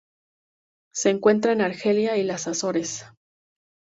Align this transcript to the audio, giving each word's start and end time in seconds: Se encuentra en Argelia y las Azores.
Se 0.95 1.11
encuentra 1.11 1.51
en 1.51 1.61
Argelia 1.61 2.17
y 2.17 2.23
las 2.23 2.47
Azores. 2.47 3.05